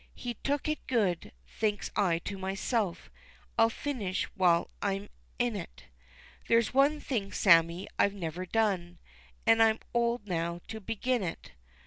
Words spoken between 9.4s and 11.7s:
An' I'm old now to begin it.